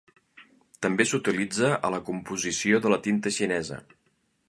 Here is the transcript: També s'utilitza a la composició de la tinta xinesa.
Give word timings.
També 0.85 1.05
s'utilitza 1.09 1.71
a 1.89 1.93
la 1.97 2.01
composició 2.09 2.83
de 2.87 2.97
la 2.97 3.01
tinta 3.09 3.37
xinesa. 3.41 3.83